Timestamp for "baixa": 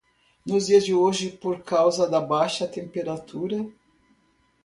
2.19-2.67